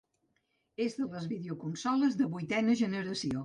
[0.85, 3.37] És de les videoconsoles de vuitena generació.